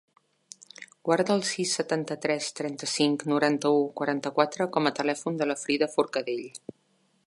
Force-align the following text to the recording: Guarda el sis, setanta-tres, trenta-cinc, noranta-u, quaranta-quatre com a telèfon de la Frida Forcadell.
Guarda 1.09 1.35
el 1.39 1.43
sis, 1.49 1.73
setanta-tres, 1.81 2.47
trenta-cinc, 2.61 3.27
noranta-u, 3.35 3.87
quaranta-quatre 4.01 4.71
com 4.79 4.89
a 4.93 4.97
telèfon 5.03 5.43
de 5.43 5.51
la 5.53 5.63
Frida 5.67 5.95
Forcadell. 5.97 6.47